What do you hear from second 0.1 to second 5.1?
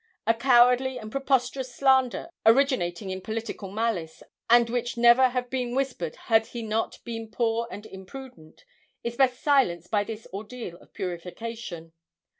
A cowardly and preposterous slander, originating in political malice, and which